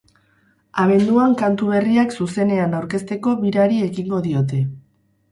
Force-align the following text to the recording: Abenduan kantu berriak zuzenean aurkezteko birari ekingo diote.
Abenduan 0.83 1.33
kantu 1.41 1.67
berriak 1.73 2.15
zuzenean 2.25 2.73
aurkezteko 2.77 3.33
birari 3.43 3.77
ekingo 3.89 4.23
diote. 4.29 4.63